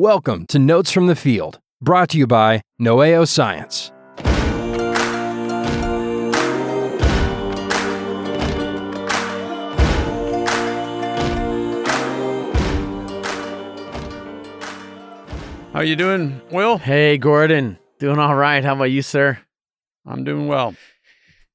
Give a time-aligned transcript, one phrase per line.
[0.00, 3.92] Welcome to Notes from the Field, brought to you by Noeo Science.
[15.74, 16.78] How you doing, Will?
[16.78, 17.78] Hey, Gordon.
[17.98, 18.64] Doing all right.
[18.64, 19.40] How about you, sir?
[20.06, 20.74] I'm doing well.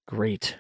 [0.08, 0.58] Great.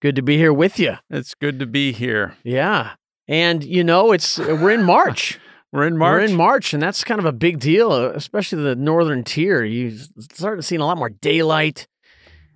[0.00, 0.98] Good to be here with you.
[1.10, 2.36] It's good to be here.
[2.44, 2.92] Yeah.
[3.26, 5.40] And you know, it's we're in March.
[5.72, 6.20] We're in March.
[6.20, 9.62] We're in March, and that's kind of a big deal, uh, especially the northern tier.
[9.64, 11.86] You start seeing a lot more daylight.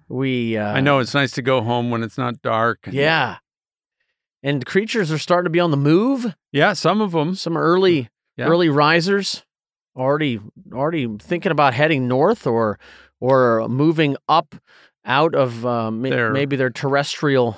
[0.09, 2.79] We, uh, I know it's nice to go home when it's not dark.
[2.91, 3.37] yeah,
[4.43, 6.35] and creatures are starting to be on the move.
[6.53, 7.35] Yeah, some of them.
[7.35, 8.47] Some early, Yeah.
[8.47, 9.45] early risers
[9.97, 10.41] already,
[10.73, 12.79] already thinking about heading north or,
[13.21, 14.55] or moving up
[15.05, 17.57] out of uh, ma- Their- maybe their terrestrial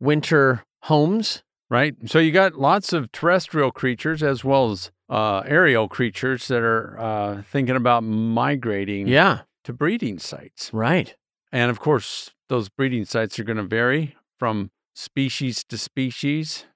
[0.00, 1.42] winter homes.
[1.72, 1.94] Right.
[2.04, 6.98] So you got lots of terrestrial creatures as well as uh, aerial creatures that are
[7.00, 10.68] uh, thinking about migrating Yeah, to breeding sites.
[10.74, 11.16] right.
[11.50, 16.66] And of course, those breeding sites are going to vary from species to species.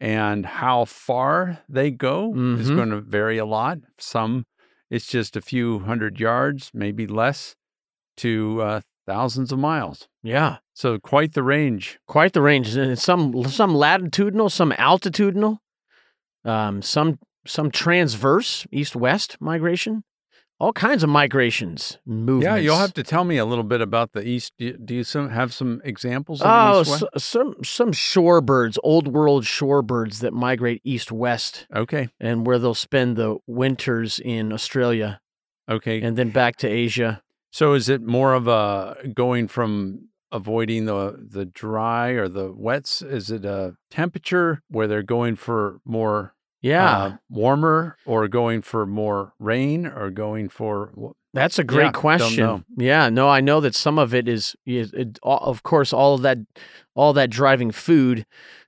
[0.00, 2.76] And how far they go is Mhm.
[2.76, 3.80] going to vary a lot.
[3.98, 4.46] Some,
[4.88, 7.56] it's just a few hundred yards, maybe less,
[8.18, 10.08] to uh, thousands of miles.
[10.22, 10.60] Yeah.
[10.76, 11.98] So quite the range.
[12.06, 12.76] quite the range.
[12.76, 15.60] and Some some latitudinal, some altitudinal,
[16.44, 20.04] um, some some transverse east west migration,
[20.60, 22.44] all kinds of migrations, movements.
[22.44, 24.52] Yeah, you'll have to tell me a little bit about the east.
[24.58, 29.08] Do you, do you some, have some examples of Oh, so, some some shorebirds, old
[29.08, 35.22] world shorebirds that migrate east west, Okay, and where they'll spend the winters in Australia
[35.70, 36.02] okay.
[36.02, 37.22] and then back to Asia.
[37.50, 43.02] So is it more of a going from avoiding the the dry or the wets?
[43.02, 48.86] Is it a temperature where they're going for more Yeah, uh, warmer or going for
[48.86, 50.92] more rain or going for
[51.34, 52.64] That's a great Yeah, question.
[52.76, 56.22] Yeah, no, I know that some of it is, is it, of course, all of
[56.22, 56.38] that,
[56.94, 58.24] all that driving food.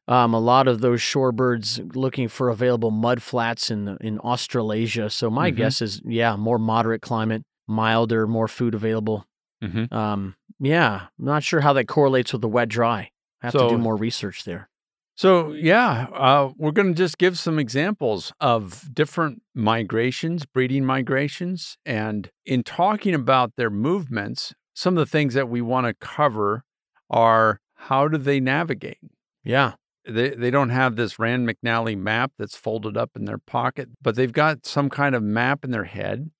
[0.06, 5.10] Um, a lot of those shorebirds looking for available mud flats in in Australasia.
[5.10, 5.56] So my Mhm.
[5.56, 9.26] guess is, yeah, more moderate climate, milder, more food available.
[9.62, 9.92] Mhm.
[9.92, 13.10] Um, yeah, I'm not sure how that correlates with the wet dry.
[13.42, 14.68] I have to do more research there.
[15.16, 21.76] So yeah, uh, we're going to just give some examples of different migrations, breeding migrations,
[21.84, 26.62] and in talking about their movements, some of the things that we want to cover
[27.10, 28.98] are how do they navigate.
[29.42, 29.72] Yeah,
[30.06, 34.14] they they don't have this Rand McNally map that's folded up in their pocket, but
[34.14, 36.30] they've got some kind of map in their head.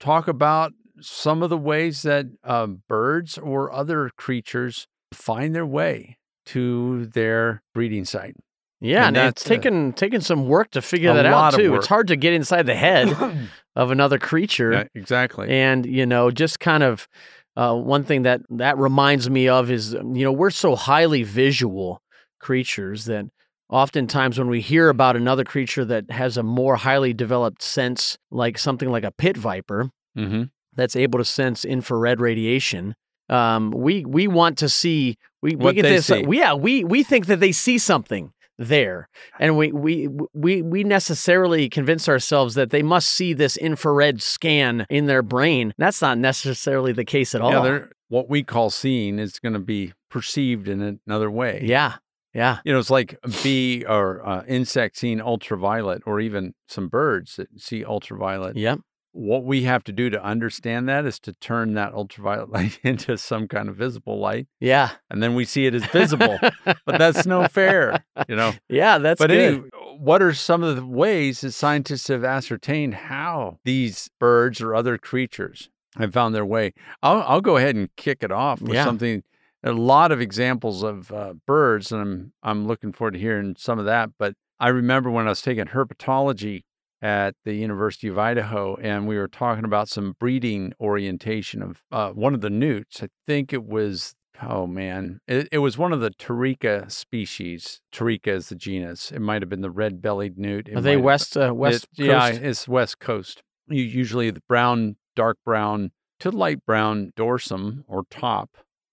[0.00, 6.18] Talk about some of the ways that uh, birds or other creatures find their way
[6.46, 8.36] to their breeding site.
[8.80, 11.74] yeah, And and, it's taken taken some work to figure that out too.
[11.74, 13.14] It's hard to get inside the head
[13.76, 14.72] of another creature.
[14.72, 15.48] Yeah, exactly.
[15.48, 17.08] and you know just kind of
[17.56, 21.22] uh, one thing that that reminds me of is um, you know we're so highly
[21.24, 22.00] visual
[22.40, 23.26] creatures that
[23.68, 28.56] oftentimes when we hear about another creature that has a more highly developed sense like
[28.56, 30.44] something like a pit viper hmm
[30.78, 32.94] that's able to sense infrared radiation
[33.28, 36.24] um, we we want to see we, we What get they this see.
[36.30, 39.08] yeah we we think that they see something there
[39.38, 44.84] and we we we we necessarily convince ourselves that they must see this infrared scan
[44.90, 49.18] in their brain that's not necessarily the case at all Yeah, what we call seeing
[49.20, 51.60] is going to be perceived in another way.
[51.62, 51.96] yeah
[52.34, 56.88] yeah You know, it's like a bee or uh, insect seeing ultraviolet, or even some
[56.88, 58.56] birds that see ultraviolet.
[58.56, 58.80] yep
[59.18, 63.18] what we have to do to understand that is to turn that ultraviolet light into
[63.18, 66.38] some kind of visible light yeah and then we see it as visible
[66.86, 69.38] but that's no fair you know yeah that's but good.
[69.54, 69.68] anyway
[69.98, 74.96] what are some of the ways that scientists have ascertained how these birds or other
[74.96, 78.84] creatures have found their way i'll, I'll go ahead and kick it off with Yeah.
[78.84, 79.24] something
[79.64, 83.80] a lot of examples of uh, birds and I'm, I'm looking forward to hearing some
[83.80, 86.62] of that but i remember when i was taking herpetology
[87.00, 92.10] at the University of Idaho, and we were talking about some breeding orientation of uh,
[92.10, 93.02] one of the newts.
[93.02, 97.80] I think it was, oh man, it, it was one of the Taricha species.
[97.92, 99.12] Taricha is the genus.
[99.12, 100.68] It might have been the red bellied newt.
[100.68, 103.42] It are they have- west uh, west it- Yeah, coast it's west coast.
[103.68, 108.50] U- Usually the brown, dark brown to light brown dorsum or top,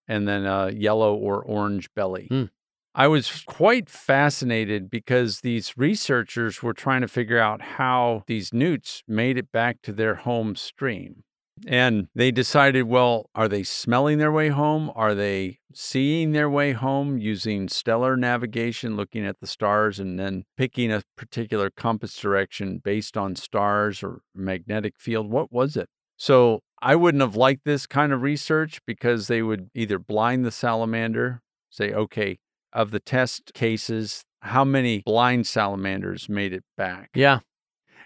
[0.08, 2.28] and then a yellow or orange belly.
[2.30, 2.44] Hmm.
[2.98, 9.04] I was quite fascinated because these researchers were trying to figure out how these newts
[9.06, 11.24] made it back to their home stream.
[11.68, 14.94] And they decided, well, are they smelling their way home?
[14.96, 20.46] Are they seeing their way home using stellar navigation, looking at the stars and then
[20.56, 25.30] picking a particular compass direction based on stars or magnetic field?
[25.30, 25.90] What was it?
[26.16, 30.52] So I wouldn't have liked this kind of research because they would either blind the
[30.52, 32.38] salamander, say, okay,
[32.76, 37.10] of the test cases, how many blind salamanders made it back?
[37.16, 37.40] Yeah.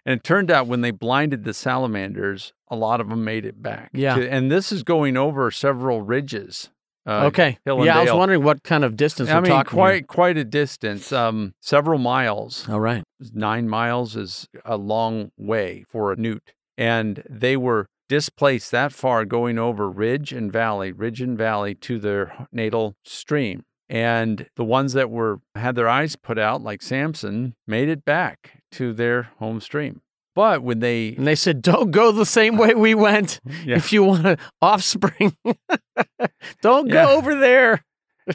[0.05, 3.61] And it turned out when they blinded the salamanders, a lot of them made it
[3.61, 3.89] back.
[3.93, 4.17] Yeah.
[4.17, 6.69] And this is going over several ridges.
[7.05, 7.57] Uh, okay.
[7.65, 9.71] Hill and Yeah, I was wondering what kind of distance I we're mean, talking.
[9.71, 9.83] here.
[9.83, 12.69] quite quite a distance, um, several miles.
[12.69, 13.03] All right.
[13.33, 19.25] Nine miles is a long way for a newt, and they were displaced that far,
[19.25, 23.63] going over ridge and valley, ridge and valley to their natal stream.
[23.89, 28.61] And the ones that were had their eyes put out, like Samson, made it back
[28.73, 30.01] to their home stream.
[30.35, 33.91] But when they And they said, "Don't go the same way we went yeah, if
[33.91, 35.35] you want an offspring.
[36.61, 36.93] Don't Yeah.
[37.05, 37.83] go over there."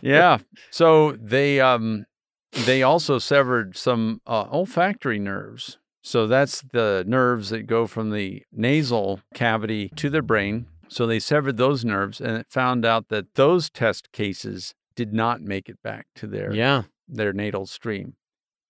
[0.02, 0.38] yeah.
[0.70, 2.04] So they um
[2.66, 5.78] they also severed some uh, olfactory nerves.
[6.02, 10.66] So that's the nerves that go from the nasal cavity to the brain.
[10.88, 15.40] So they severed those nerves and it found out that those test cases did not
[15.40, 16.82] make it back to their Yeah.
[17.08, 18.14] their natal stream.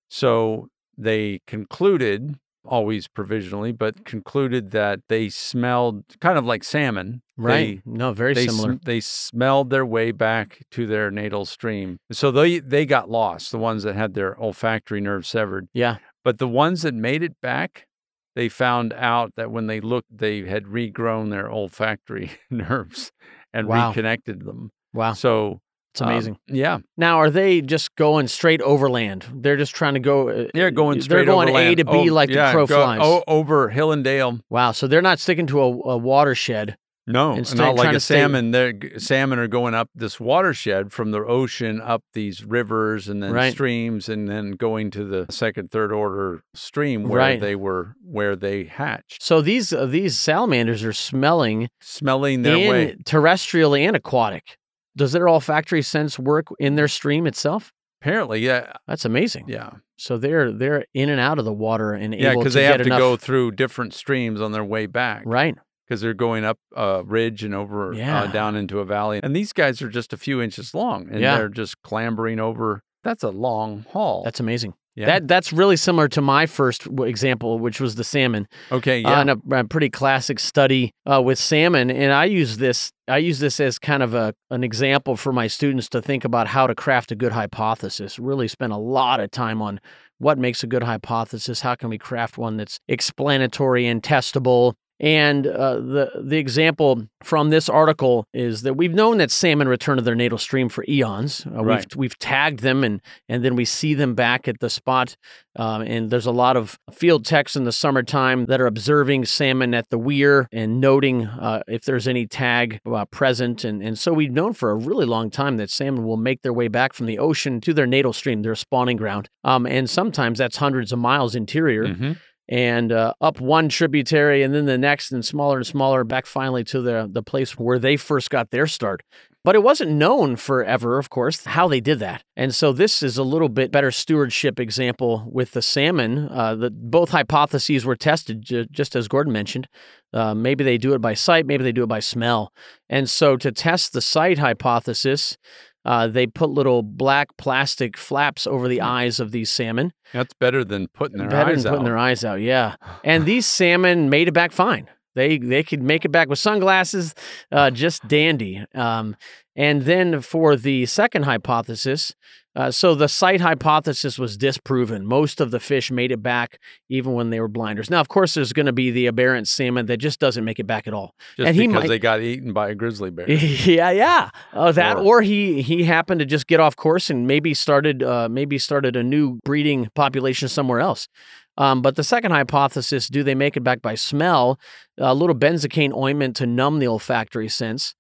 [0.09, 7.23] So they concluded, always provisionally, but concluded that they smelled kind of like salmon.
[7.37, 7.81] Right.
[7.85, 8.73] no, very They, they, similar.
[8.75, 11.99] sm- they smelled their way back to their natal stream.
[12.13, 15.69] So they, they got lost, the ones that had their olfactory nerve severed.
[15.73, 15.97] yeah.
[16.23, 17.87] But the ones that made it back,
[18.35, 23.13] they found out that when they looked, they had regrown their olfactory nerves
[23.53, 23.89] and Wow.
[23.91, 24.71] reconnected them.
[24.95, 25.13] Wow.
[25.13, 25.61] So
[25.95, 26.37] It's um, amazing.
[26.49, 26.79] yeah.
[26.97, 29.27] now, are they just going straight overland?
[29.33, 30.29] They're just trying to go.
[30.29, 32.83] uh, They're going They're straight going A to B Oh, like yeah, the crow go-
[32.83, 32.99] flies.
[33.01, 34.41] Oh, over hill and dale.
[34.51, 34.73] Wow.
[34.73, 36.77] So they're not sticking to a, a watershed.
[37.07, 38.51] No, Instead, not like a to stay- salmon.
[38.51, 43.31] They're, salmon are going up this watershed from the ocean up these rivers and then
[43.31, 43.53] Right.
[43.53, 47.41] streams, and then going to the second, third order stream where Right.
[47.41, 52.71] they were where they hatched, So these uh, these salamanders are smelling smelling their in
[52.71, 52.97] way.
[53.05, 54.57] terrestrial and aquatic.
[54.97, 57.73] Does their olfactory sense work in their stream itself?
[58.01, 59.47] Apparently, yeah, That's amazing.
[59.49, 62.65] yeah, So they're they're in and out of the water and yeah, able because they
[62.65, 62.99] have to enough.
[62.99, 65.23] go through different streams on their way back.
[65.25, 65.57] right.
[65.87, 68.23] because they're going up a ridge and over Yeah.
[68.23, 69.21] uh, down into a valley.
[69.23, 71.37] And these guys are just a few inches long and Yeah.
[71.39, 72.83] they're just clambering over.
[73.03, 74.23] That's a long haul.
[74.25, 74.75] That's amazing.
[74.95, 75.07] Yeah.
[75.07, 78.47] That that's really similar to my first example, which was the salmon.
[78.71, 79.03] okay.
[79.03, 79.21] uh, Yeah.
[79.21, 81.91] and a, a pretty classic study uh, with salmon.
[81.91, 85.47] And I use this I use this as kind of a an example for my
[85.49, 88.19] students to think about how to craft a good hypothesis.
[88.19, 89.81] Really spend a lot of time on
[90.19, 91.61] what makes a good hypothesis.
[91.61, 94.75] How can we craft one that's explanatory and testable?
[95.01, 99.97] And uh, the the example from this article is that we've known that salmon return
[99.97, 101.45] to their natal stream for eons.
[101.47, 101.85] Uh, Right.
[101.91, 105.17] We've we've tagged them and and then we see them back at the spot.
[105.57, 109.73] Um, and there's a lot of field techs in the summertime that are observing salmon
[109.75, 113.65] at the weir and noting uh, if there's any tag uh, present.
[113.65, 116.53] And and so we've known for a really long time that salmon will make their
[116.53, 119.29] way back from the ocean to their natal stream, their spawning ground.
[119.43, 122.17] Um, and sometimes that's hundreds of miles interior Mhm.
[122.49, 126.65] And uh, up one tributary and then the next and smaller and smaller back finally
[126.65, 129.03] to the the place where they first got their start.
[129.43, 132.23] But it wasn't known forever of course how they did that.
[132.37, 136.71] And so this is a little bit better stewardship example with the salmon uh, the,
[136.71, 139.69] both hypotheses were tested ju- just as gordon mentioned.
[140.13, 142.53] Uh, maybe they do it by sight maybe they do it by smell.
[142.89, 145.37] And so to test the sight hypothesis
[145.85, 150.65] uh, they put little black plastic flaps over the eyes of these salmon That's better
[150.65, 151.89] than putting their better eyes than putting out.
[151.89, 152.41] their eyes out.
[152.41, 154.89] Yeah, and these salmon made it back fine.
[155.15, 157.15] They they could make it back with sunglasses,
[157.53, 158.65] uh, just dandy.
[158.75, 159.17] Um,
[159.57, 162.15] and then for the second hypothesis,
[162.57, 165.05] uh, so the sight hypothesis was disproven.
[165.05, 167.91] Most of the fish made it back even when they were blinders.
[167.91, 170.67] Now, of course, there's going to be the aberrant salmon that just doesn't make it
[170.67, 171.15] back at all.
[171.37, 173.29] just and he because might- they got eaten by a grizzly bear.
[173.31, 174.31] yeah, yeah.
[174.53, 178.03] Uh, that, Or- or, he he happened to just get off course and maybe started
[178.05, 181.09] uh, maybe started a new breeding population somewhere else.
[181.57, 184.59] Um, but the second hypothesis: do they make it back by smell?
[184.99, 187.95] A little benzocaine ointment to numb the olfactory sense.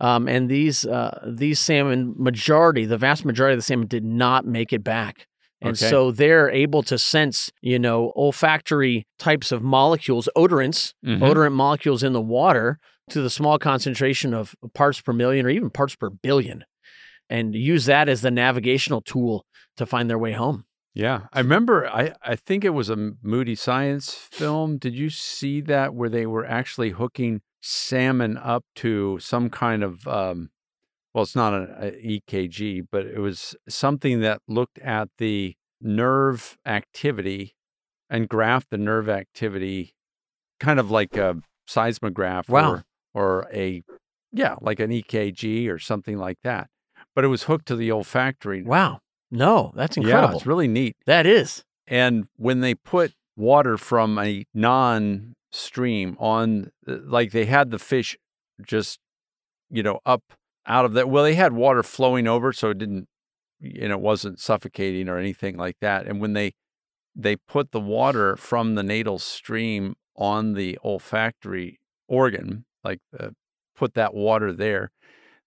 [0.00, 4.44] Um, and these uh, these salmon, majority, the vast majority of the salmon, did not
[4.46, 5.26] make it back.
[5.60, 5.88] And Okay.
[5.88, 11.20] so they're able to sense, you know, olfactory types of molecules, odorants, Mhm.
[11.20, 12.78] odorant molecules in the water
[13.10, 16.64] to the small concentration of parts per million or even parts per billion
[17.30, 19.46] and use that as the navigational tool
[19.76, 20.64] to find their way home.
[20.94, 21.86] Yeah, I remember.
[21.88, 24.78] I I think it was a Moody Science film.
[24.78, 30.06] Did you see that where they were actually hooking salmon up to some kind of
[30.06, 30.50] um,
[31.12, 31.66] well, it's not an
[32.04, 37.54] EKG, but it was something that looked at the nerve activity
[38.08, 39.94] and graphed the nerve activity,
[40.60, 41.36] kind of like a
[41.68, 42.70] seismograph Wow.
[42.70, 42.84] or
[43.14, 43.82] or a
[44.32, 46.68] yeah, like an EKG or something like that.
[47.16, 48.62] But it was hooked to the olfactory.
[48.62, 49.00] Wow.
[49.34, 50.30] No, that's incredible.
[50.30, 50.96] Yeah, it's really neat.
[51.06, 51.64] that is.
[51.88, 57.78] And when they put water from a non stream on, uh, like they had the
[57.80, 58.16] fish
[58.64, 58.98] just,
[59.68, 60.22] you know, up
[60.66, 61.08] out of that.
[61.10, 63.08] Well, they had water flowing over, so it didn't,
[63.58, 66.06] you know, it wasn't suffocating or anything like that.
[66.06, 66.52] And when they,
[67.16, 73.34] they put the water from the natal stream on the olfactory organ, like the,
[73.74, 74.90] put that water there,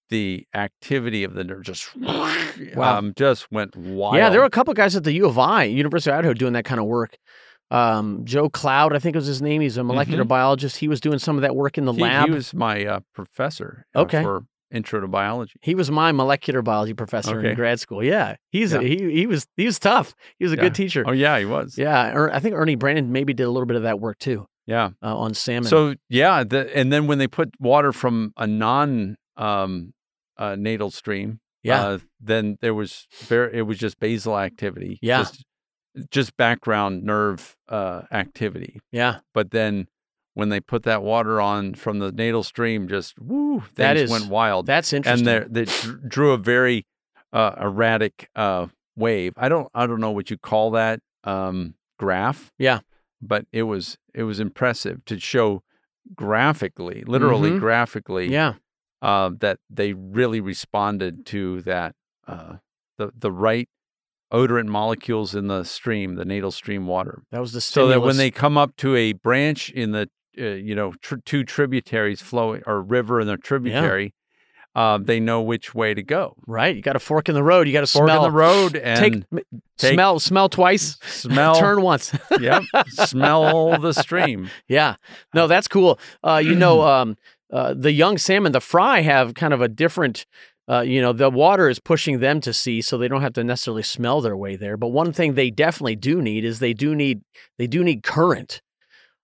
[0.09, 1.95] the activity of the nerve just,
[2.75, 2.97] Wow.
[2.97, 4.15] um, just went wild.
[4.15, 6.53] Yeah, there were a couple guys at the U of I, University of Idaho, doing
[6.53, 7.17] that kind of work.
[7.69, 9.61] Um, Joe Cloud, I think was his name.
[9.61, 10.77] He's a molecular biologist.
[10.77, 11.97] He was doing some of that work in the Mm-hmm.
[11.99, 12.25] He, lab.
[12.27, 14.23] he was my uh, professor uh, Okay.
[14.23, 15.53] for intro to biology.
[15.61, 17.49] He was my molecular biology professor Okay.
[17.49, 18.01] in grad school.
[18.03, 18.79] Yeah, he's Yeah.
[18.79, 20.13] A, he he was he was tough.
[20.39, 20.61] He was a Yeah.
[20.63, 21.03] good teacher.
[21.05, 21.77] Oh yeah, he was.
[21.77, 24.45] Yeah, Er- I think Ernie Brannon maybe did a little bit of that work too
[24.65, 24.91] Yeah.
[25.03, 25.65] uh, on salmon.
[25.69, 29.93] So yeah, the, and then when they put water from a non um,
[30.37, 31.83] uh, natal stream, Yeah.
[31.85, 34.99] uh, then there was very it was just basal activity.
[35.01, 35.19] Yeah.
[35.19, 35.45] Just,
[36.11, 38.79] just background nerve uh, activity.
[38.91, 39.87] yeah, But then
[40.35, 44.11] when they put that water on from the natal stream, just woo, things That is-
[44.11, 44.67] went wild.
[44.67, 45.27] that's interesting.
[45.27, 45.65] and they
[46.07, 46.85] drew a very
[47.33, 49.33] uh, erratic uh, wave.
[49.37, 52.51] I don't I don't know what you call that um, graph.
[52.59, 52.79] Yeah.
[53.19, 55.63] but it was it was impressive to show
[56.15, 57.59] graphically, literally Mhm.
[57.59, 58.53] graphically, yeah,
[59.01, 61.95] uh, that they really responded to that
[62.27, 62.55] uh,
[62.97, 63.69] the the right
[64.33, 68.17] odorant molecules in the stream, the natal stream water, that was the so that when
[68.17, 72.61] they come up to a branch in the uh, you know tr- two tributaries flowing
[72.67, 74.13] or river and a tributary,
[74.75, 76.35] uh, they know which way to go.
[76.45, 77.67] right, you got a fork in the road.
[77.67, 78.99] You got to Fork smell in the road and
[79.31, 79.43] take,
[79.77, 81.55] take- smell smell twice, smell.
[81.55, 82.13] turn once.
[82.39, 84.49] yep, smell the stream.
[84.67, 84.95] Yeah.
[85.33, 85.99] No, that's cool.
[86.23, 87.15] Uh, you know, um,
[87.51, 90.25] uh, the young salmon, the fry, have kind of a different.
[90.69, 93.43] Uh, you know, the water is pushing them to sea, so they don't have to
[93.43, 94.75] necessarily smell their way there.
[94.75, 97.21] But one thing they definitely do need is they do need
[97.57, 98.61] they do need current.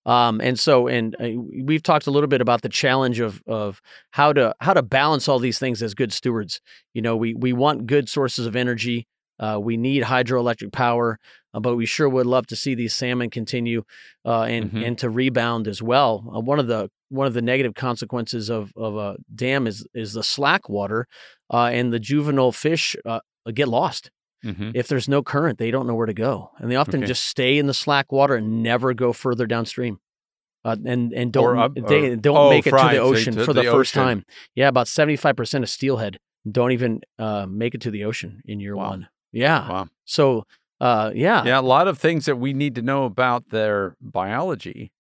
[0.06, 1.30] Um, and so, and uh,
[1.64, 5.28] we've talked a little bit about the challenge of of how to how to balance
[5.28, 6.62] all these things as good stewards.
[6.94, 9.08] You know, we we want good sources of energy.
[9.40, 11.20] Uh, we need hydroelectric power,
[11.54, 13.84] uh, but we sure would love to see these salmon continue
[14.26, 14.86] uh, and Mhm.
[14.86, 16.24] and to rebound as well.
[16.36, 20.14] Uh, one of the one of the negative consequences of of a dam is is
[20.14, 21.08] the slack water,
[21.52, 23.20] uh, and the juvenile fish uh,
[23.54, 24.10] get lost
[24.44, 25.58] hmm if there's no current.
[25.58, 27.08] They don't know where to go, and they often Okay.
[27.08, 30.00] just stay in the slack water and never go further downstream.
[30.66, 33.46] Uh, and and don't Or up- they don't oh, make it to the ocean to
[33.46, 34.04] for the, the first ocean.
[34.04, 34.26] time.
[34.56, 36.18] Yeah, about seventy five percent of steelhead
[36.50, 38.90] don't even uh, make it to the ocean in year Wow.
[38.92, 39.08] one.
[39.34, 39.68] Yeah.
[39.70, 39.88] Wow.
[40.06, 40.46] So
[40.80, 44.92] uh, yeah, Yeah, a lot of things that we need to know about their biology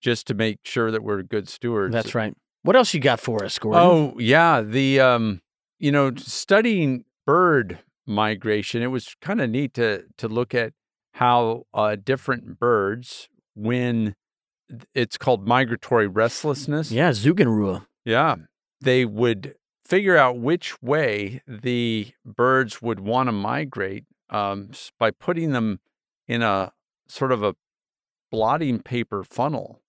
[0.00, 1.92] just to make sure that we're good stewards.
[1.92, 2.34] that's right.
[2.62, 3.80] What else you got for us, Gordon?
[3.82, 4.62] Oh, yeah.
[4.62, 5.42] The um,
[5.78, 10.72] you know, studying bird migration, it was kind of neat to to look at
[11.14, 14.14] how uh, different birds, when
[14.94, 16.90] it's called migratory restlessness.
[16.90, 17.86] yeah, Zugunruhe.
[18.04, 18.36] Yeah.
[18.80, 25.52] They would figure out which way the birds would want to migrate um, by putting
[25.52, 25.80] them
[26.26, 26.72] in a
[27.06, 27.54] sort of a
[28.30, 29.82] blotting paper funnel.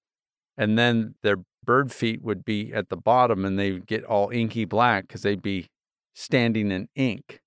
[0.57, 4.29] And then their bird feet would be at the bottom and they would get all
[4.29, 5.69] inky black because they'd be
[6.13, 7.41] standing in ink.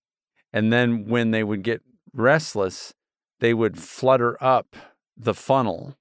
[0.52, 2.94] And then when they would get restless,
[3.40, 4.76] they would flutter up
[5.16, 5.96] the funnel.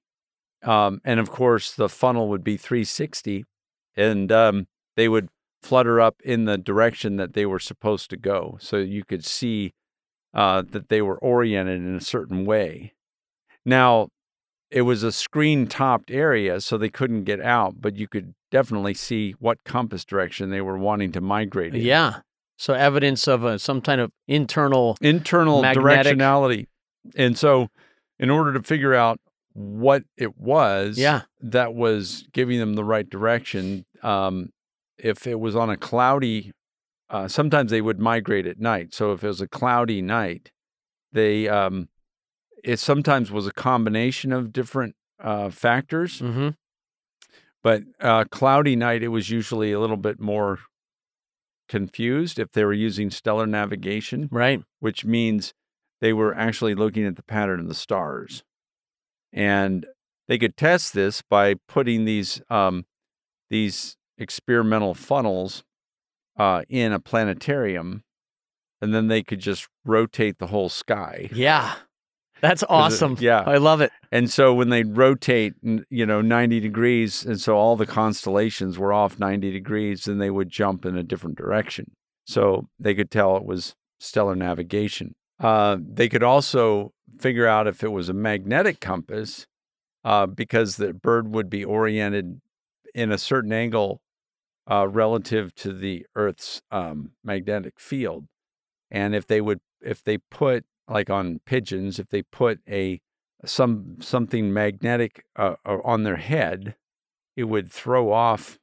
[0.62, 3.44] Um, and of course, the funnel would be 360
[3.96, 5.28] and um, they would
[5.62, 8.56] flutter up in the direction that they were supposed to go.
[8.60, 9.72] So you could see
[10.34, 12.94] uh, that they were oriented in a certain way.
[13.64, 14.08] Now,
[14.70, 18.94] it was a screen topped area, so they couldn't get out, but you could definitely
[18.94, 21.80] see what compass direction they were wanting to migrate in.
[21.82, 22.20] Yeah.
[22.58, 24.96] So evidence of a, some kind of internal.
[25.00, 26.16] internal Magnetic.
[26.18, 26.66] directionality.
[27.16, 27.68] And so,
[28.18, 29.20] in order to figure out
[29.54, 31.22] what it was Yeah.
[31.40, 34.50] that was giving them the right direction, um,
[34.98, 36.52] if it was on a cloudy,
[37.10, 38.94] uh, sometimes they would migrate at night.
[38.94, 40.50] So if it was a cloudy night,
[41.12, 41.88] they um,
[42.64, 46.18] it sometimes was a combination of different uh, factors.
[46.20, 46.50] hmm
[47.62, 50.58] But uh, cloudy night, it was usually a little bit more
[51.68, 54.62] confused if they were using stellar navigation Right.
[54.80, 55.52] which means
[56.00, 58.42] they were actually looking at the pattern of the stars.
[59.32, 59.84] And
[60.28, 62.86] they could test this by putting these um,
[63.50, 65.62] these experimental funnels
[66.38, 68.02] uh, in a planetarium,
[68.80, 71.28] and then they could just rotate the whole sky.
[71.32, 71.74] Yeah.
[72.40, 73.16] That's 'Cause it- awesome.
[73.20, 73.42] yeah.
[73.44, 73.90] I love it.
[74.12, 75.54] And so when they rotate,
[75.90, 80.30] you know, 90 degrees, and so all the constellations were off 90 degrees, then they
[80.30, 81.90] would jump in a different direction.
[82.26, 85.14] So they could tell it was stellar navigation.
[85.40, 89.46] Uh, they could also figure out if it was a magnetic compass
[90.04, 92.40] uh, because the bird would be oriented
[92.94, 94.00] in a certain angle
[94.70, 98.26] uh, relative to the Earth's um, magnetic field.
[98.90, 103.00] And if they would, if they put like on pigeons, if they put a
[103.44, 106.74] some something magnetic uh, on their head,
[107.36, 108.58] it would throw off,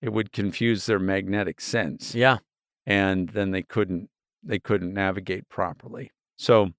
[0.00, 2.38] it would confuse their magnetic sense, Yeah.
[2.86, 4.08] and then they couldn't
[4.42, 6.12] they couldn't navigate properly.
[6.38, 6.70] So,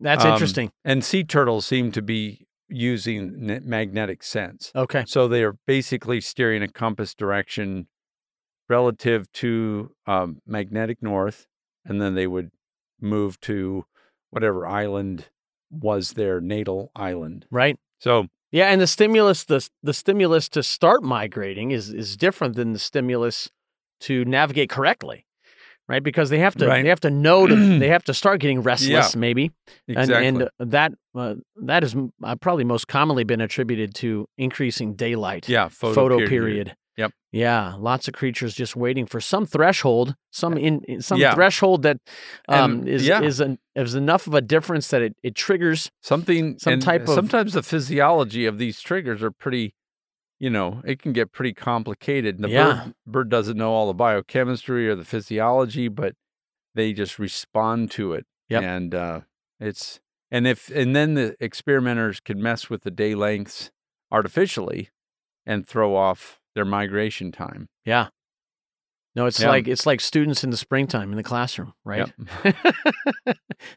[0.00, 0.70] That's Um, interesting.
[0.84, 4.70] and sea turtles seem to be using magnetic sense.
[4.76, 5.02] Okay.
[5.08, 7.88] So they are basically steering a compass direction
[8.68, 11.46] relative to um, magnetic north,
[11.84, 12.50] and then they would
[13.00, 13.84] move to
[14.30, 15.26] whatever island
[15.70, 17.46] was their natal island.
[17.50, 17.78] Right.
[18.00, 22.72] So Yeah, and the stimulus the the stimulus to start migrating is is different than
[22.72, 23.50] the stimulus
[24.00, 25.24] to navigate correctly.
[25.88, 26.02] Right?
[26.02, 26.82] Because they have to Right.
[26.82, 29.52] they have to know to they have to start getting restless maybe.
[29.86, 34.94] exactly, And and that uh, that m- uh, probably most commonly been attributed to increasing
[34.94, 35.48] daylight.
[35.48, 36.30] yeah, photo, photo, period.
[36.30, 36.76] period.
[36.98, 37.12] Yep.
[37.32, 41.32] Yeah, lots of creatures just waiting for some threshold, some in, in- some Yeah.
[41.34, 41.98] threshold that
[42.48, 43.22] um, And, is yeah.
[43.22, 45.90] is an, is enough of a difference that it, it triggers.
[46.02, 49.74] Something Some type of- sometimes the physiology of these triggers are pretty,
[50.40, 52.34] you know, it can get pretty complicated.
[52.34, 52.64] And The Yeah.
[52.84, 56.14] bird bird doesn't know all the biochemistry or the physiology, but
[56.74, 58.26] they just respond to it.
[58.48, 58.62] Yep.
[58.62, 59.20] And uh,
[59.60, 60.00] it's
[60.32, 63.70] and if and then the experimenters can mess with the day lengths
[64.10, 64.88] artificially
[65.46, 67.68] and throw off their migration time.
[67.84, 68.08] Yeah.
[69.14, 69.48] No, it's Yeah.
[69.50, 72.10] like it's like students in the springtime in the classroom, right?
[72.44, 72.56] Yep.
[73.28, 73.34] A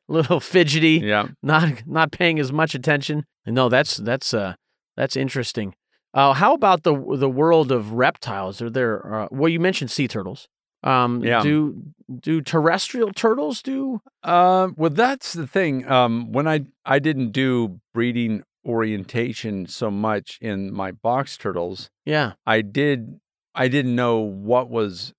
[0.08, 1.28] little fidgety, yeah.
[1.44, 3.26] not not paying as much attention.
[3.46, 4.56] No, that's that's uh
[4.98, 5.74] that's interesting.
[6.14, 8.62] Uh, how about the the world of reptiles?
[8.62, 9.14] Are there?
[9.24, 10.48] Uh, well, you mentioned sea turtles.
[10.84, 11.42] Um, Yeah.
[11.42, 11.82] Do
[12.20, 14.02] do terrestrial turtles do?
[14.24, 15.88] Uh, well, that's the thing.
[15.90, 22.34] Um, when I I didn't do breeding orientation so much in my box turtles, Yeah.
[22.46, 23.20] I did.
[23.54, 25.14] I didn't know what was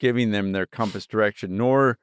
[0.00, 1.98] giving them their compass direction, nor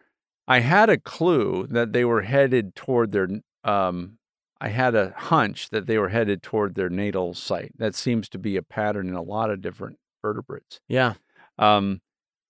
[0.48, 3.28] I had a clue that they were headed toward their.
[3.64, 4.18] Um,
[4.62, 7.74] I had a hunch that they were headed toward their natal site.
[7.78, 10.80] That seems to be a pattern in a lot of different vertebrates.
[10.88, 11.16] Yeah.
[11.58, 12.02] Um,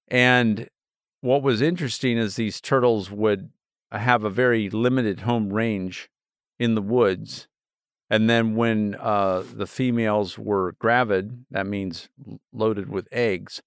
[0.09, 0.69] and
[1.21, 3.49] what was interesting is these turtles would
[3.91, 6.09] have a very limited home range
[6.59, 7.47] in the woods.
[8.13, 12.09] And then when uh, the females were gravid, that means
[12.51, 13.63] loaded with eggs,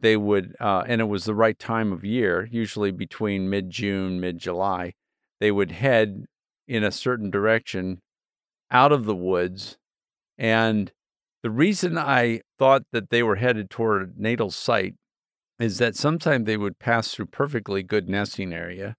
[0.00, 4.18] they would, uh, and it was the right time of year, usually between mid June,
[4.18, 4.94] mid July,
[5.38, 6.24] they would head
[6.66, 8.02] in a certain direction
[8.68, 9.78] out of the woods.
[10.36, 10.90] And
[11.44, 14.96] the reason I thought that they were headed toward a natal site
[15.60, 18.96] is that sometimes they would pass through perfectly good nesting area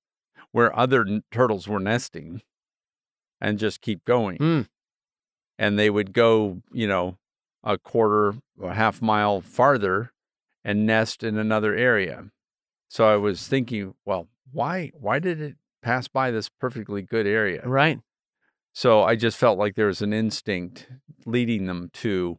[0.54, 2.44] where other n- turtles were nesting
[3.42, 4.38] and just keep going.
[4.38, 4.62] Hmm.
[5.58, 7.18] And they would go, you know,
[7.64, 10.12] a quarter or half mile farther
[10.64, 12.26] and nest in another area.
[12.88, 17.62] So I was thinking, well, why why did it pass by this perfectly good area?
[17.66, 18.00] Right.
[18.74, 20.88] So I just felt like there was an instinct
[21.26, 22.38] leading them to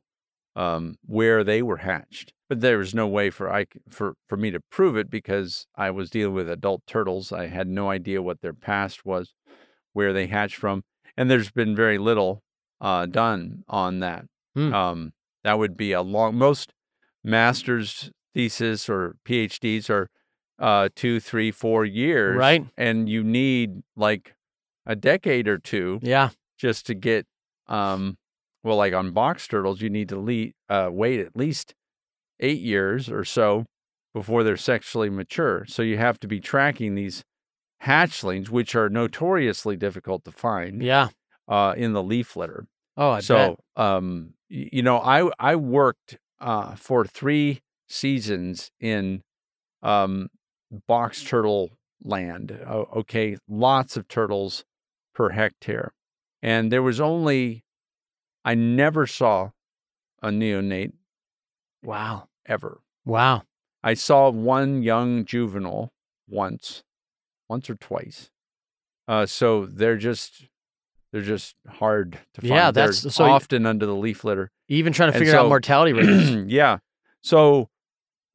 [0.54, 2.32] um, where they were hatched.
[2.48, 5.90] But there was no way for I for for me to prove it because I
[5.90, 7.32] was dealing with adult turtles.
[7.32, 9.34] I had no idea what their past was,
[9.92, 10.84] where they hatched from,
[11.16, 12.42] and there's been very little
[12.80, 14.26] uh, done on that.
[14.54, 14.72] Hmm.
[14.74, 15.12] Um,
[15.44, 16.36] that would be a long.
[16.36, 16.72] Most
[17.24, 20.08] master's thesis or PhDs are
[20.58, 22.64] uh, two, three, four years, Right.
[22.76, 24.34] And you need like
[24.86, 26.30] a decade or two Yeah.
[26.58, 27.26] just to get
[27.68, 28.16] um
[28.62, 31.74] well like on box turtles you need to le- uh, wait at least
[32.38, 33.64] eight years or so
[34.14, 37.24] before they're sexually mature so you have to be tracking these
[37.82, 41.08] hatchlings which are notoriously difficult to find Yeah.
[41.48, 43.24] Uh, in the leaf litter Oh, I bet.
[43.24, 49.22] so um you know i i worked uh for three seasons in
[49.82, 50.28] um
[50.86, 51.70] box turtle
[52.02, 54.64] land okay lots of turtles
[55.14, 55.92] per hectare
[56.42, 57.64] and there was only
[58.44, 59.50] i never saw
[60.22, 60.92] a neonate
[61.82, 62.28] Wow.
[62.46, 63.42] ever Wow.
[63.82, 65.92] i saw one young juvenile
[66.28, 66.82] once
[67.48, 68.30] once or twice
[69.08, 70.48] Uh, so they're just
[71.12, 72.48] they're just hard to find.
[72.48, 74.50] Yeah, They're that's- so y- often under the leaf litter.
[74.68, 76.30] Even trying to figure out mortality rates.
[76.50, 76.78] yeah.
[77.22, 77.68] So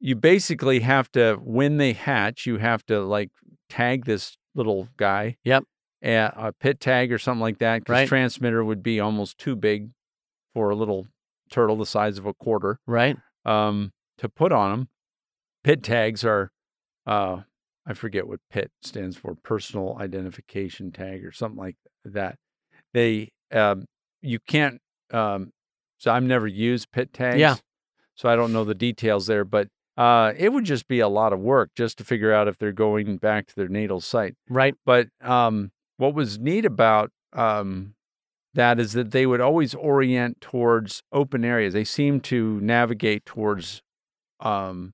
[0.00, 3.30] you basically have to when they hatch, you have to like
[3.68, 5.36] tag this little guy.
[5.44, 5.64] Yep.
[6.04, 7.80] A, a pit tag or something like that.
[7.80, 8.08] Because Right.
[8.08, 9.90] transmitter would be almost too big
[10.54, 11.06] for a little
[11.50, 13.16] turtle the size of a quarter right?
[13.44, 14.88] um, to put on them.
[15.64, 16.50] Pit tags are,
[17.06, 17.42] uh,
[17.86, 22.36] I forget what PIT stands for, personal identification tag or something like that.
[22.94, 23.86] They, um,
[24.20, 24.80] you can't.
[25.10, 25.50] Um,
[25.98, 27.38] so I've never used pit tags.
[27.38, 27.56] Yeah.
[28.14, 31.32] So I don't know the details there, but uh, it would just be a lot
[31.32, 34.34] of work just to figure out if they're going back to their natal site.
[34.48, 34.74] Right.
[34.84, 37.94] But um, what was neat about um,
[38.54, 41.72] that is that they would always orient towards open areas.
[41.72, 43.82] They seem to navigate towards.
[44.40, 44.92] Um,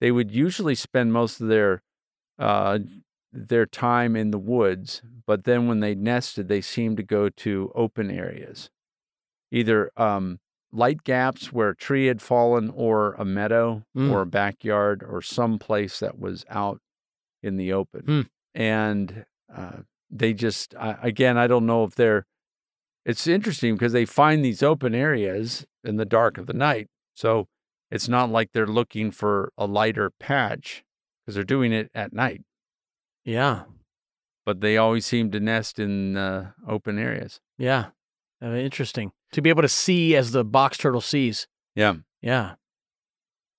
[0.00, 1.82] they would usually spend most of their
[2.38, 2.80] uh,
[3.32, 7.72] their time in the woods, but then when they nested, they seemed to go to
[7.74, 8.70] open areas,
[9.50, 10.38] either um,
[10.72, 14.10] light gaps where a tree had fallen, or a meadow, Mm.
[14.12, 16.80] or a backyard, or some place that was out
[17.42, 18.02] in the open.
[18.02, 18.26] Mm.
[18.54, 19.78] And uh,
[20.10, 22.26] they just, I again, I don't know if they're.
[23.04, 27.48] It's interesting because they find these open areas in the dark of the night, so
[27.90, 30.82] it's not like they're looking for a lighter patch
[31.20, 32.42] because they're doing it at night.
[33.24, 33.64] Yeah.
[34.46, 37.40] But they always seem to nest in uh, open areas.
[37.56, 37.86] Yeah.
[38.42, 41.46] Uh, interesting to be able to see as the box turtle sees.
[41.74, 41.94] Yeah.
[42.22, 42.54] Yeah.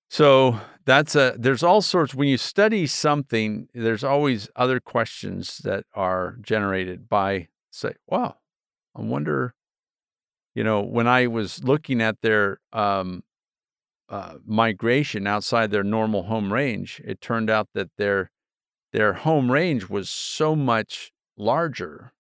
[0.10, 5.86] So that's a there's all sorts when you study something, there's always other questions that
[5.94, 8.38] are generated by say, wow,
[8.96, 9.54] I wonder,
[10.54, 13.24] you know, when I was looking at their um
[14.08, 18.32] uh, migration outside their normal home range, it turned out that their
[18.96, 22.14] their home range was so much larger.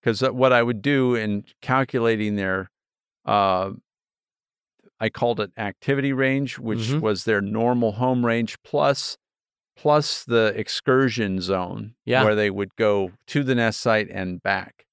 [0.00, 2.70] Because what I would do in calculating their
[3.26, 3.72] uh,
[5.00, 7.00] I called it activity range, which Mhm.
[7.00, 9.16] was their normal home range plus
[9.76, 12.22] plus the excursion zone Yeah.
[12.24, 14.86] where they would go to the nest site and back.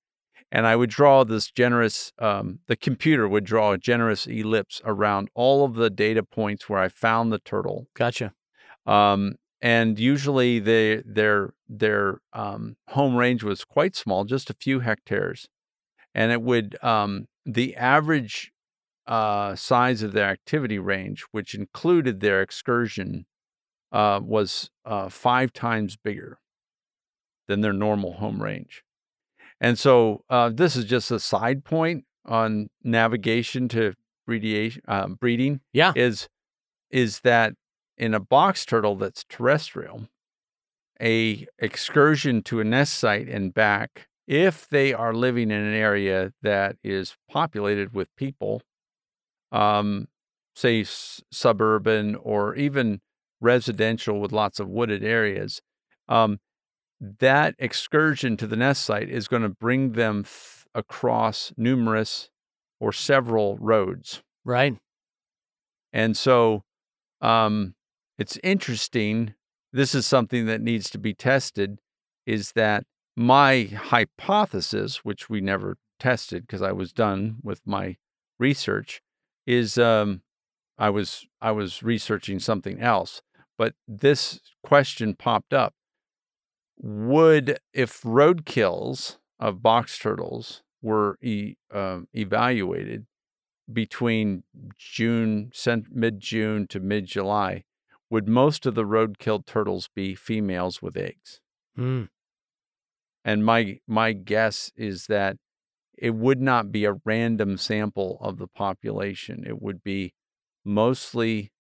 [0.52, 5.30] And I would draw this generous um, the computer would draw a generous ellipse around
[5.36, 7.88] all of the data points where I found the turtle.
[7.94, 8.34] Gotcha.
[8.86, 14.80] Um, and usually they, their their um, home range was quite small, just a few
[14.80, 15.48] hectares,
[16.14, 18.52] and it would um, the average
[19.08, 23.26] uh, size of their activity range, which included their excursion,
[23.92, 26.40] uh, was uh, five times bigger
[27.48, 28.84] than their normal home range.
[29.60, 33.94] And so uh, this is just a side point on navigation to
[34.26, 34.80] breeding.
[34.88, 35.94] Um, breeding Yeah.
[35.96, 36.30] is
[36.90, 37.54] is that
[38.02, 40.08] in a box turtle that's terrestrial,
[41.00, 46.34] a excursion to a nest site and back, if they are living in an area
[46.42, 48.64] that is populated with people,
[49.52, 50.08] um,
[50.56, 53.02] say s- suburban or even
[53.40, 55.62] residential with lots of wooded areas,
[56.10, 56.40] um,
[57.00, 62.30] that excursion to the nest site is going to bring them th- across numerous
[62.80, 64.24] or several roads.
[64.44, 64.78] Right.
[65.94, 66.64] And so
[67.22, 67.76] um,
[68.22, 69.34] it's interesting.
[69.74, 71.80] This is something that needs to be tested
[72.28, 72.84] is that
[73.18, 77.98] my hypothesis, which we never tested because I was done with my
[78.38, 79.02] research,
[79.48, 80.22] is um,
[80.78, 83.24] I was I was researching something else.
[83.58, 85.74] But this question popped up.
[86.78, 93.08] Would if roadkills of box turtles were e- um evaluated
[93.72, 94.44] between
[94.78, 95.52] June,
[95.90, 97.64] mid June to mid July,
[98.12, 101.40] would most of the road-killed turtles be females with eggs?
[101.78, 102.10] Mm.
[103.26, 105.38] And my my guess is that
[105.98, 109.44] it would not be a random sample of the population.
[109.48, 110.14] It would be
[110.66, 111.52] mostly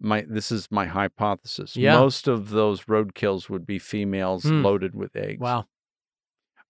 [0.00, 1.76] my this is my hypothesis.
[1.76, 1.98] Yeah.
[1.98, 4.62] Most of those roadkills would be females Hmm.
[4.62, 5.66] loaded with eggs Wow.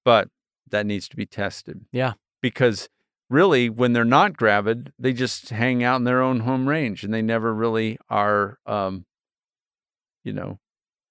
[0.05, 0.29] but
[0.71, 1.87] that needs to be tested.
[1.93, 2.15] Yeah.
[2.43, 2.89] Because
[3.31, 7.13] really, when they're not gravid, they just hang out in their own home range and
[7.13, 9.05] they never really are, um,
[10.25, 10.59] you know,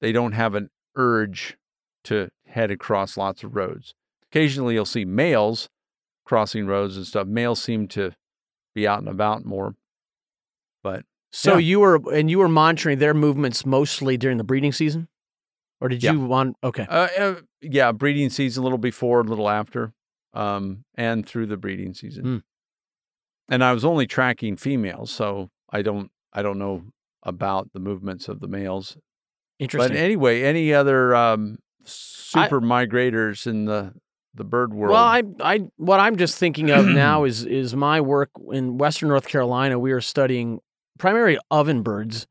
[0.01, 1.57] they don't have an urge
[2.05, 3.93] to head across lots of roads.
[4.31, 5.69] Occasionally, you'll see males
[6.25, 7.27] crossing roads and stuff.
[7.27, 8.11] Males seem to
[8.75, 9.75] be out and about more.
[10.83, 11.59] But So Yeah.
[11.59, 15.07] you were and you were monitoring their movements mostly during the breeding season,
[15.81, 16.13] or did Yeah.
[16.13, 16.55] you want?
[16.63, 16.85] Okay.
[16.89, 19.93] uh, uh, yeah, breeding season a little before, a little after,
[20.33, 22.23] um, and through the breeding season.
[22.23, 22.37] Hmm.
[23.49, 26.83] And I was only tracking females, so I don't I don't know
[27.23, 28.97] about the movements of the males.
[29.59, 29.93] Interesting.
[29.93, 33.93] But anyway, any other um, super migrators in the
[34.37, 34.91] the bird world.
[34.91, 39.09] Well, I, I, what I'm just thinking of now is is my work in Western
[39.09, 39.79] North Carolina.
[39.79, 40.59] We are studying
[40.97, 42.27] primarily oven birds,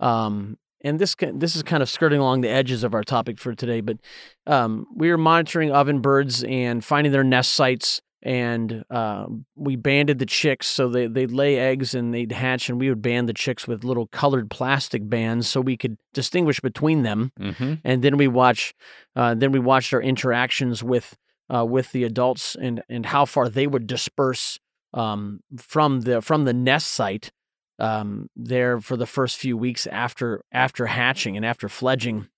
[0.00, 3.54] um, and this this is kind of skirting along the edges of our topic for
[3.54, 3.80] today.
[3.80, 3.98] But
[4.46, 10.18] um, we are monitoring oven birds and finding their nest sites, and uh, we banded
[10.18, 13.34] the chicks so they they'd lay eggs and they'd hatch, and we would band the
[13.34, 17.32] chicks with little colored plastic bands so we could distinguish between them.
[17.38, 18.72] hmm And then we watch,
[19.16, 21.16] uh, then we watched our interactions with
[21.52, 24.58] uh, with the adults and and how far they would disperse
[24.94, 27.30] um, from the from the nest site
[27.78, 32.28] um, there for the first few weeks after after hatching and after fledging.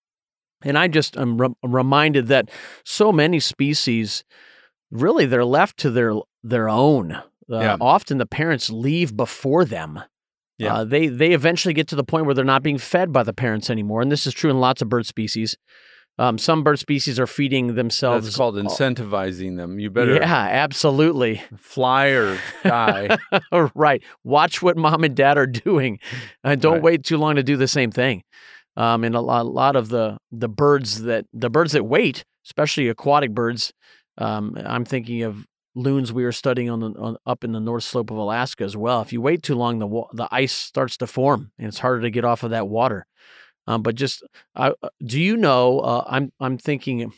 [0.63, 2.51] And I just am re- reminded that
[2.85, 4.25] so many species,
[4.91, 7.13] really, they're left to their their own.
[7.13, 7.77] Uh, Yeah.
[7.81, 10.01] Often the parents leave before them.
[10.59, 10.75] Yeah.
[10.79, 13.33] Uh, they they eventually get to the point where they're not being fed by the
[13.33, 15.57] parents anymore, and this is true in lots of bird species.
[16.21, 18.27] Um, some bird species are feeding themselves.
[18.27, 19.79] That's called incentivizing them.
[19.79, 21.43] You better Yeah, absolutely.
[21.57, 23.17] fly or die.
[23.75, 24.03] right.
[24.25, 25.99] Watch what mom and dad are doing.
[26.43, 26.83] and don't Right.
[26.83, 28.23] wait too long to do the same thing.
[28.77, 32.25] Um, and a lot, a lot of the the birds that the birds that wait,
[32.47, 33.73] especially aquatic birds.
[34.19, 37.85] Um, I'm thinking of loons we were studying on the on, up in the north
[37.85, 39.03] slope of Alaska as well.
[39.03, 42.11] If you wait too long, the the ice starts to form, and it's harder to
[42.11, 43.07] get off of that water.
[43.69, 44.23] Um, but just,
[44.57, 45.81] uh, uh, do you know?
[45.81, 47.13] Uh, I'm I'm thinking.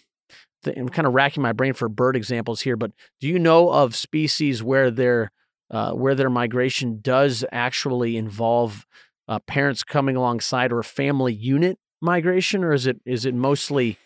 [0.65, 3.71] th- I'm kind of racking my brain for bird examples here, but do you know
[3.71, 5.31] of species where their
[5.71, 8.85] uh, where their migration does actually involve
[9.29, 13.97] uh, parents coming alongside or a family unit migration, or is it is it mostly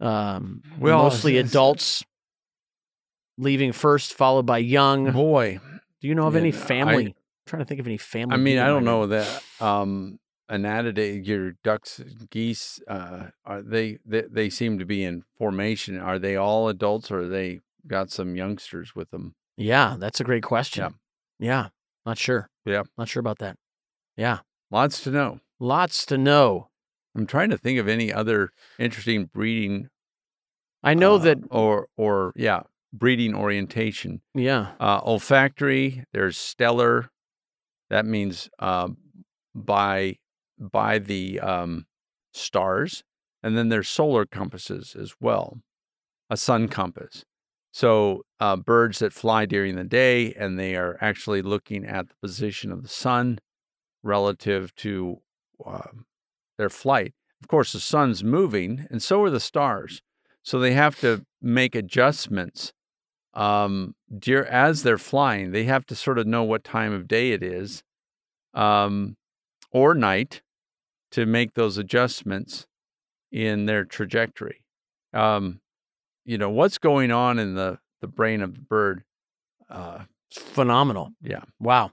[0.00, 2.02] um, Well, mostly adults
[3.38, 5.12] leaving first, followed by young?
[5.12, 5.60] Boy,
[6.00, 7.06] Do you know of yeah, any family?
[7.06, 7.14] I'm
[7.46, 8.34] trying to think of any family.
[8.34, 10.18] I mean, I don't know that um
[10.50, 15.98] anatidae, your ducks, geese, uh, are they, they they seem to be in formation.
[15.98, 19.34] Are they all adults, or are they got some youngsters with them?
[19.56, 20.94] Yeah, that's a great question.
[21.38, 21.68] Yeah, yeah,
[22.06, 22.48] not sure.
[22.64, 22.82] Yeah.
[22.96, 23.56] not sure about that.
[24.16, 24.38] Yeah,
[24.70, 25.40] Lots to know.
[25.60, 26.68] lots to know.
[27.14, 29.88] I'm trying to think of any other interesting breeding.
[30.82, 31.38] I know uh, that.
[31.50, 34.20] or or yeah, breeding orientation.
[34.34, 36.04] Yeah, Uh, olfactory.
[36.12, 37.10] There's stellar.
[37.90, 38.88] That means uh,
[39.54, 40.18] by
[40.58, 41.86] by the um,
[42.32, 43.02] stars,
[43.42, 45.58] and then there's solar compasses as well,
[46.28, 47.24] a sun compass.
[47.72, 52.14] So uh, birds that fly during the day and they are actually looking at the
[52.20, 53.38] position of the sun
[54.02, 55.18] relative to
[55.64, 56.06] um,
[56.56, 57.14] their flight.
[57.40, 60.02] Of course, the sun's moving, and so are the stars.
[60.42, 62.72] So they have to make adjustments
[63.34, 65.52] um, dear, as they're flying.
[65.52, 67.82] They have to sort of know what time of day it is,
[68.54, 69.16] um,
[69.70, 70.42] or night,
[71.12, 72.66] to make those adjustments
[73.32, 74.62] in their trajectory.
[75.12, 75.60] Um,
[76.24, 79.04] you know what's going on in the the brain of the bird.
[79.68, 81.12] Uh, phenomenal.
[81.22, 81.92] yeah, Wow.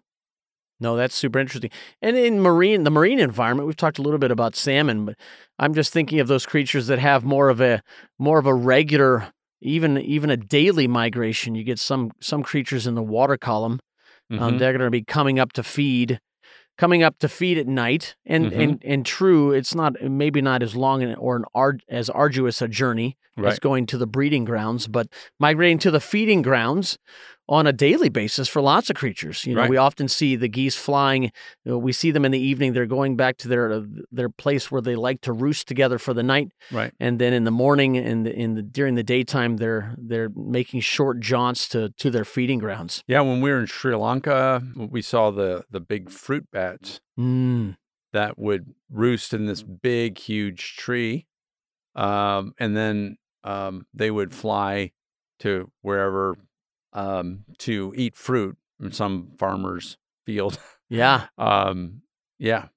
[0.78, 1.72] No, that's super interesting.
[2.02, 5.16] And in marine, the marine environment, we've talked a little bit about salmon, but
[5.58, 7.82] I'm just thinking of those creatures that have more of a
[8.20, 11.56] more of a regular, even even a daily migration.
[11.56, 13.80] You get some some creatures in the water column.
[14.32, 14.60] Um, Mhm.
[14.60, 16.20] they're going to be coming up to feed,
[16.78, 18.16] coming up to feed at night.
[18.26, 18.64] And Mhm.
[18.64, 22.62] and and true, it's not maybe not as long an, or an ard, as arduous
[22.62, 25.08] a journey as going to the breeding grounds, but
[25.40, 26.98] migrating to the feeding grounds
[27.48, 29.46] on a daily basis for lots of creatures.
[29.46, 29.70] You know, Right.
[29.70, 31.24] we often see the geese flying.
[31.24, 31.32] You
[31.66, 32.74] know, we see them in the evening.
[32.74, 33.82] They're going back to their uh,
[34.12, 36.92] their place where they like to roost together for the night, Right.
[37.00, 41.20] and then in the morning and in the during the daytime, they're they're making short
[41.20, 43.04] jaunts to to their feeding grounds.
[43.08, 47.78] Yeah, when we were in Sri Lanka, we saw the the big fruit bats Mm,
[48.12, 51.28] that would roost in this big, huge tree,
[51.96, 54.92] um, and then um, they would fly
[55.40, 56.38] to wherever
[56.96, 60.58] um, to eat fruit in some farmer's field.
[60.90, 62.02] yeah, um,
[62.40, 62.70] yeah,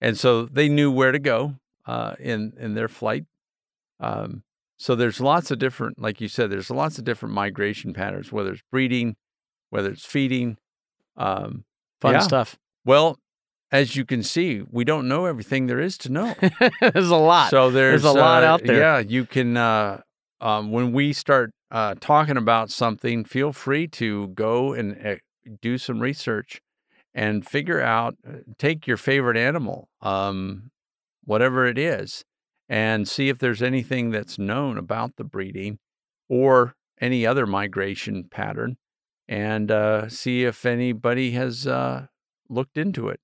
[0.00, 1.54] and so they knew where to go
[1.86, 3.24] uh, in in their flight.
[4.00, 4.42] Um,
[4.78, 8.52] so there's lots of different, like you said, there's lots of different migration patterns, whether
[8.52, 9.14] it's breeding,
[9.68, 10.56] whether it's feeding.
[11.18, 11.64] Um,
[12.00, 12.20] fun Yeah.
[12.20, 12.58] stuff.
[12.86, 13.18] well,
[13.70, 16.34] as you can see, we don't know everything there is to know.
[16.80, 17.50] There's a lot.
[17.50, 18.78] So there's, a lot uh, out there.
[18.80, 19.56] Yeah, you can.
[19.56, 20.00] Uh,
[20.40, 25.16] um, when we start uh, talking about something, feel free to go and uh,
[25.62, 26.60] do some research
[27.14, 28.16] and figure out.
[28.28, 30.70] uh, Take your favorite animal, um,
[31.24, 32.24] whatever it is,
[32.68, 35.78] and see if there's anything that's known about the breeding
[36.28, 38.76] or any other migration pattern,
[39.28, 42.06] and uh, see if anybody has uh,
[42.48, 43.20] looked into it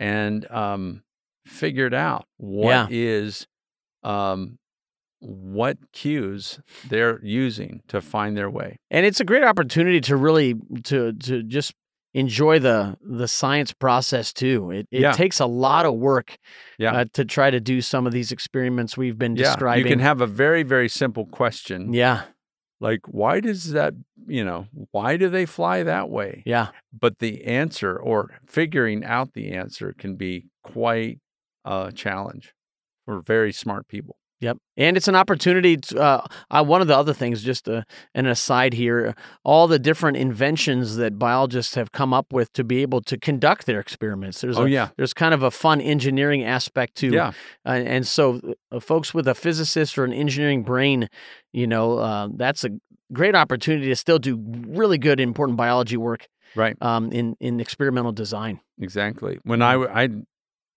[0.00, 1.02] and um,
[1.46, 2.86] figured out what Yeah.
[2.90, 3.46] is
[4.02, 4.58] um,
[5.22, 6.58] what cues
[6.88, 8.76] they're using to find their way.
[8.90, 10.54] and it's a great opportunity to really
[10.84, 11.72] to to just
[12.14, 14.70] enjoy the the science process too.
[14.70, 15.12] It it Yeah.
[15.12, 16.36] takes a lot of work
[16.78, 16.92] Yeah.
[16.92, 19.84] uh, to try to do some of these experiments we've been Yeah, describing.
[19.86, 22.24] you can have a very, very simple question yeah,
[22.80, 23.94] like, why does that,
[24.26, 26.42] you know, why do they fly that way?
[26.44, 31.20] yeah, But the answer or figuring out the answer can be quite
[31.64, 32.52] a challenge
[33.06, 34.16] for very smart people.
[34.42, 34.58] Yep.
[34.76, 37.82] And it's an opportunity to, uh, uh, one of the other things, just uh,
[38.14, 42.82] an aside here, all the different inventions that biologists have come up with to be
[42.82, 44.40] able to conduct their experiments.
[44.40, 44.88] There's Oh, a, yeah.
[44.96, 47.28] there's kind of a fun engineering aspect to Yeah.
[47.64, 48.40] Uh, and so,
[48.72, 51.08] uh, folks with a physicist or an engineering brain,
[51.52, 52.70] you know, uh, that's a
[53.12, 56.26] great opportunity to still do really good, important biology work
[56.56, 56.76] Right.
[56.82, 58.60] um, in in experimental design.
[58.80, 59.38] Exactly.
[59.44, 60.08] When I, I,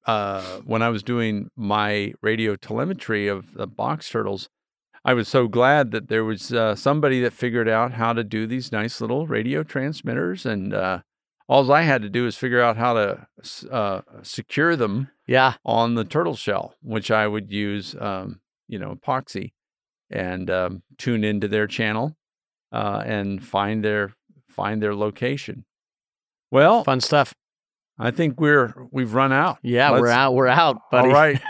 [0.06, 4.50] uh, when I was doing my radio telemetry of the box turtles,
[5.04, 8.48] I was so glad that there was uh, somebody that figured out how to do
[8.48, 11.02] these nice little radio transmitters, and uh,
[11.48, 13.28] all I had to do is figure out how to
[13.72, 18.96] uh, secure them Yeah, on the turtle shell, which I would use, um, you know,
[18.96, 19.54] epoxy,
[20.10, 22.18] and um, tune into their channel
[22.72, 24.14] uh, and find their
[24.50, 25.66] find their location.
[26.50, 27.36] Well, fun stuff.
[27.98, 29.58] I think we're we've run out.
[29.62, 30.34] Yeah, we're out.
[30.34, 31.08] We're out, buddy.
[31.10, 31.42] All right.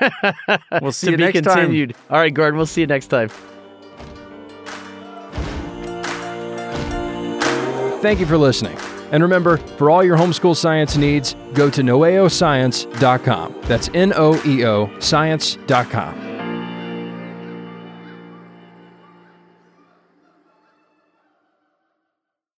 [0.82, 1.56] We'll see to you be next time.
[1.58, 1.96] continued.
[2.10, 2.58] All right, Gordon.
[2.58, 3.30] We'll see you next time.
[8.02, 8.78] Thank you for listening.
[9.12, 13.56] And remember, for all your homeschool science needs, go to noeoscience.com.
[13.64, 16.35] That's N O E O science.com.